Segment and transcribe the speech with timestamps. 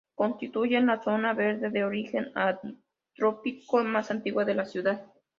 [0.15, 5.05] Constituyen la zona verde de origen antrópico más antigua de la ciudad.